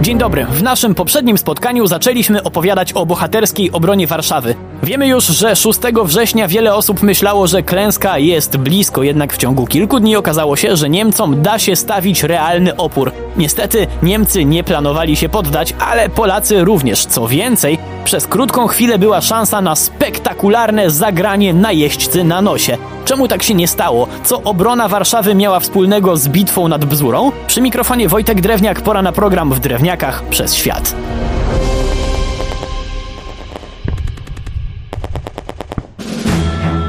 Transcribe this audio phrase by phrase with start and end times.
[0.00, 0.44] Dzień dobry.
[0.44, 4.54] W naszym poprzednim spotkaniu zaczęliśmy opowiadać o bohaterskiej obronie Warszawy.
[4.82, 9.66] Wiemy już, że 6 września wiele osób myślało, że klęska jest blisko, jednak w ciągu
[9.66, 13.12] kilku dni okazało się, że Niemcom da się stawić realny opór.
[13.36, 17.06] Niestety Niemcy nie planowali się poddać, ale Polacy również.
[17.06, 22.78] Co więcej, przez krótką chwilę była szansa na spektakularne zagranie najeźdźcy na nosie.
[23.04, 24.08] Czemu tak się nie stało?
[24.24, 27.32] Co obrona Warszawy miała wspólnego z bitwą nad Bzurą?
[27.46, 30.94] Przy mikrofonie Wojtek Drewniak, pora na program w Drewniakach przez świat.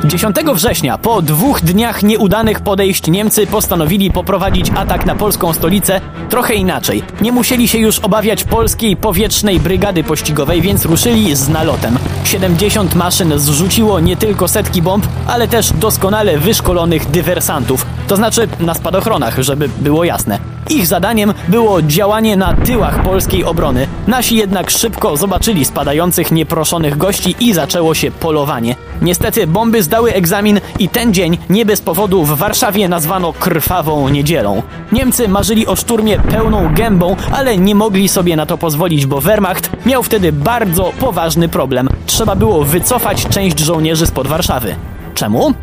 [0.10, 6.54] 10 września, po dwóch dniach nieudanych podejść, Niemcy postanowili poprowadzić atak na polską stolicę trochę
[6.54, 7.04] inaczej.
[7.22, 11.98] Nie musieli się już obawiać polskiej powietrznej brygady pościgowej, więc ruszyli z nalotem.
[12.24, 17.86] 70 maszyn zrzuciło nie tylko setki bomb, ale też doskonale wyszkolonych dywersantów.
[18.08, 20.59] To znaczy na spadochronach, żeby było jasne.
[20.70, 23.88] Ich zadaniem było działanie na tyłach polskiej obrony.
[24.08, 28.76] Nasi jednak szybko zobaczyli spadających nieproszonych gości i zaczęło się polowanie.
[29.02, 34.62] Niestety bomby zdały egzamin i ten dzień nie bez powodu w Warszawie nazwano krwawą niedzielą.
[34.92, 39.72] Niemcy marzyli o szturmie pełną gębą, ale nie mogli sobie na to pozwolić, bo Wehrmacht
[39.86, 41.90] miał wtedy bardzo poważny problem.
[42.06, 44.76] Trzeba było wycofać część żołnierzy spod Warszawy.
[45.14, 45.54] Czemu?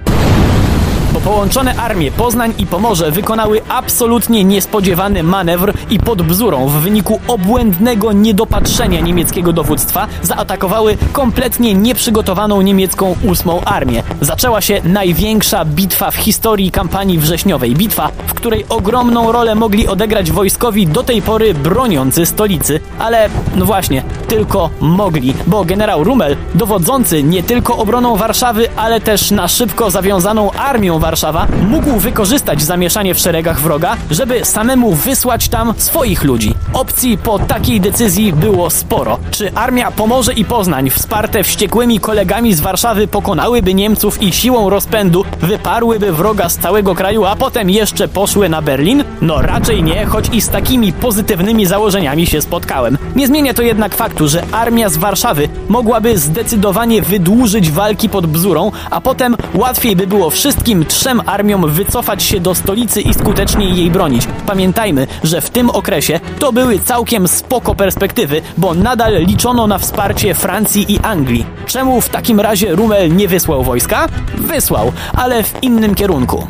[1.17, 7.21] Bo połączone armie Poznań i Pomorze wykonały absolutnie niespodziewany manewr i pod Bzurą w wyniku
[7.29, 14.03] obłędnego niedopatrzenia niemieckiego dowództwa zaatakowały kompletnie nieprzygotowaną niemiecką ósmą armię.
[14.21, 17.75] Zaczęła się największa bitwa w historii kampanii wrześniowej.
[17.75, 22.81] Bitwa, w której ogromną rolę mogli odegrać wojskowi do tej pory broniący stolicy.
[22.99, 29.31] Ale, no właśnie, tylko mogli, bo generał Rummel, dowodzący nie tylko obroną Warszawy, ale też
[29.31, 35.75] na szybko zawiązaną armią Warszawa mógł wykorzystać zamieszanie w szeregach wroga, żeby samemu wysłać tam
[35.77, 36.55] swoich ludzi.
[36.73, 39.19] Opcji po takiej decyzji było sporo.
[39.31, 45.25] Czy armia Pomorze i Poznań, wsparte wściekłymi kolegami z Warszawy, pokonałyby Niemców i siłą rozpędu
[45.41, 49.05] wyparłyby wroga z całego kraju, a potem jeszcze poszły na Berlin?
[49.21, 52.99] No raczej nie, choć i z takimi pozytywnymi założeniami się spotkałem.
[53.17, 58.73] Nie zmienia to jednak faktu, że armia z Warszawy mogłaby zdecydowanie wydłużyć walki pod Bzurą,
[58.91, 63.91] a potem łatwiej by było wszystkim trzem armiom wycofać się do stolicy i skutecznie jej
[63.91, 64.29] bronić.
[64.47, 70.35] Pamiętajmy, że w tym okresie to były całkiem spoko perspektywy, bo nadal liczono na wsparcie
[70.35, 71.47] Francji i Anglii.
[71.67, 74.09] Czemu w takim razie Rummel nie wysłał wojska?
[74.35, 76.47] Wysłał, ale w innym kierunku.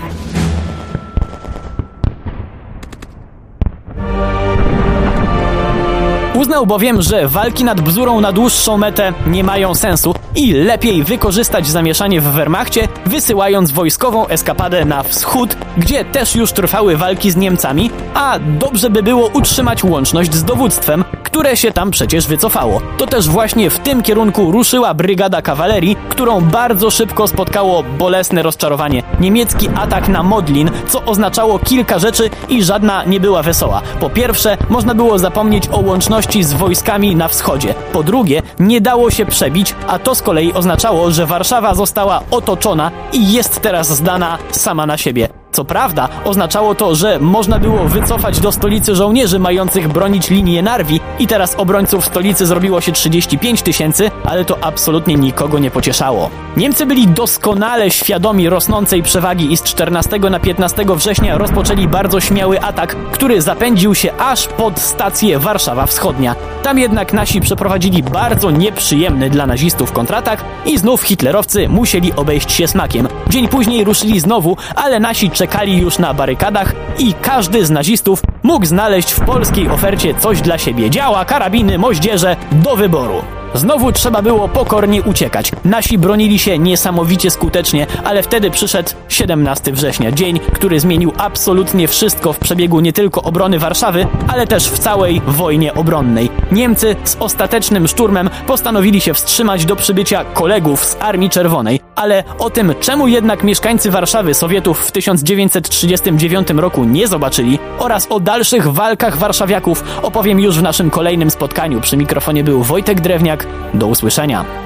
[6.37, 11.67] Uznał bowiem, że walki nad Bzurą na dłuższą metę nie mają sensu i lepiej wykorzystać
[11.67, 17.91] zamieszanie w Wehrmachcie, wysyłając wojskową eskapadę na wschód, gdzie też już trwały walki z Niemcami,
[18.15, 21.05] a dobrze by było utrzymać łączność z dowództwem,
[21.37, 22.83] które się tam przecież wycofało.
[22.99, 29.03] To też właśnie w tym kierunku ruszyła brygada kawalerii, którą bardzo szybko spotkało bolesne rozczarowanie.
[29.21, 33.83] Niemiecki atak na Modlin, co oznaczało kilka rzeczy i żadna nie była wesoła.
[34.01, 37.75] Po pierwsze, można było zapomnieć o łączności z wojskami na wschodzie.
[37.93, 42.91] Po drugie, nie dało się przebić, a to z kolei oznaczało, że Warszawa została otoczona
[43.13, 45.46] i jest teraz zdana sama na siebie.
[45.57, 51.01] Co prawda, oznaczało to, że można było wycofać do stolicy żołnierzy mających bronić linię Narwi
[51.19, 56.31] i teraz obrońców stolicy zrobiło się 35 tysięcy, ale to absolutnie nikogo nie pocieszało.
[56.57, 62.61] Niemcy byli doskonale świadomi rosnącej przewagi i z 14 na 15 września rozpoczęli bardzo śmiały
[62.61, 66.35] atak, który zapędził się aż pod stację Warszawa Wschodnia.
[66.63, 72.69] Tam jednak nasi przeprowadzili bardzo nieprzyjemny dla nazistów kontratak i znów hitlerowcy musieli obejść się
[72.69, 73.09] smakiem.
[73.29, 75.46] Dzień później ruszyli znowu, ale nasi czekali
[75.79, 80.91] już na barykadach i każdy z nazistów mógł znaleźć w polskiej ofercie coś dla siebie.
[80.91, 83.23] Działa, karabiny, moździerze do wyboru.
[83.55, 85.53] Znowu trzeba było pokornie uciekać.
[85.65, 92.33] Nasi bronili się niesamowicie skutecznie, ale wtedy przyszedł 17 września, dzień, który zmienił absolutnie wszystko
[92.33, 96.31] w przebiegu nie tylko obrony Warszawy, ale też w całej wojnie obronnej.
[96.53, 102.51] Niemcy z ostatecznym szturmem postanowili się wstrzymać do przybycia kolegów z Armii Czerwonej, ale o
[102.51, 109.17] tym, czemu jednak mieszkańcy Warszawy Sowietów w 1939 roku nie zobaczyli oraz o dalszych walkach
[109.17, 111.81] warszawiaków opowiem już w naszym kolejnym spotkaniu.
[111.81, 113.47] Przy mikrofonie był Wojtek Drewniak.
[113.75, 114.66] Do usłyszenia.